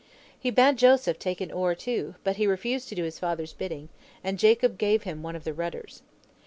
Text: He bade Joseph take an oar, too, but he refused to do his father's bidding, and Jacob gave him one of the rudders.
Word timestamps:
He 0.39 0.49
bade 0.49 0.77
Joseph 0.77 1.19
take 1.19 1.41
an 1.41 1.51
oar, 1.51 1.75
too, 1.75 2.15
but 2.23 2.37
he 2.37 2.47
refused 2.47 2.89
to 2.89 2.95
do 2.95 3.03
his 3.03 3.19
father's 3.19 3.53
bidding, 3.53 3.89
and 4.23 4.39
Jacob 4.39 4.79
gave 4.79 5.03
him 5.03 5.21
one 5.21 5.35
of 5.35 5.43
the 5.43 5.53
rudders. 5.53 6.01